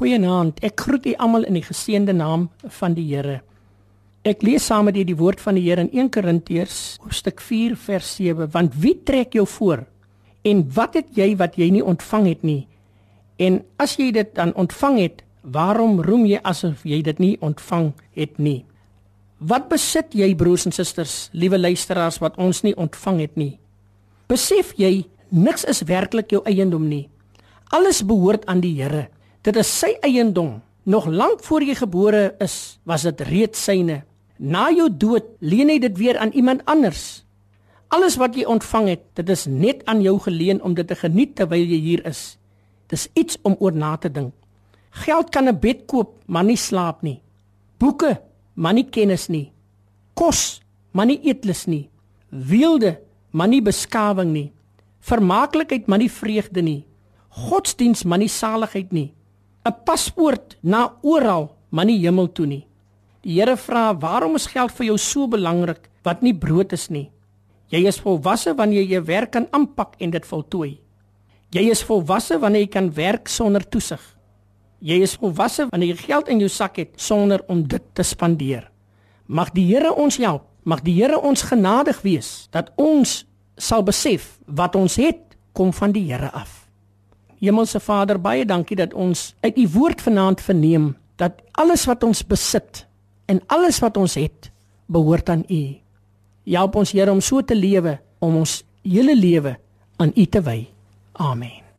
[0.00, 0.62] Goeienaand.
[0.64, 2.46] Ek groet u almal in die geseënde naam
[2.78, 3.42] van die Here.
[4.24, 7.74] Ek lees saam met u die woord van die Here in 1 Korintiërs hoofstuk 4
[7.76, 8.48] vers 7.
[8.54, 9.82] Want wie trek jou voor?
[10.40, 12.62] En wat het jy wat jy nie ontvang het nie?
[13.36, 17.92] En as jy dit dan ontvang het, waarom roem jy asof jy dit nie ontvang
[18.16, 18.64] het nie?
[19.36, 23.52] Wat besit jy broers en susters, liewe luisteraars wat ons nie ontvang het nie?
[24.32, 27.10] Besef jy niks is werklik jou eiendom nie.
[27.68, 29.10] Alles behoort aan die Here.
[29.40, 30.58] Dit is sy eiendom.
[30.84, 34.02] Nog lank voor jy gebore is, was dit reeds syne.
[34.36, 37.22] Na jou dood leen hy dit weer aan iemand anders.
[37.88, 41.34] Alles wat jy ontvang het, dit is net aan jou geleen om dit te geniet
[41.36, 42.36] terwyl jy hier is.
[42.92, 44.34] Dis iets om oor na te dink.
[45.04, 47.20] Geld kan 'n bed koop, maar nie slaap nie.
[47.78, 48.20] Boeke,
[48.54, 49.52] maar nie kennis nie.
[50.14, 50.60] Kos,
[50.92, 51.88] maar nie eetlus nie.
[52.28, 54.52] Weelde, maar nie beskawing nie.
[55.00, 56.84] Vermaaklikheid, maar nie vreugde nie.
[57.28, 59.14] Godsdiens, maar nie saligheid nie.
[59.64, 62.66] 'n paspoort na oral, maar nie hemel toe nie.
[63.22, 67.10] Die Here vra, "Waarom is geld vir jou so belangrik wat nie brood is nie?
[67.70, 70.80] Jy is volwasse wanneer jy jou werk kan aanpak en dit voltooi.
[71.54, 74.02] Jy is volwasse wanneer jy kan werk sonder toesig.
[74.80, 78.70] Jy is volwasse wanneer jy geld in jou sak het sonder om dit te spandeer.
[79.26, 80.48] Mag die Here ons help.
[80.64, 83.24] Mag die Here ons genadig wees dat ons
[83.56, 86.59] sal besef wat ons het kom van die Here af.
[87.40, 92.22] Hemelse Vader, baie dankie dat ons uit u woord vanaand verneem dat alles wat ons
[92.26, 92.84] besit
[93.30, 94.50] en alles wat ons het,
[94.86, 95.62] behoort aan u.
[96.50, 99.56] Help ons Here om so te lewe om ons hele lewe
[99.96, 100.68] aan u te wy.
[101.12, 101.69] Amen.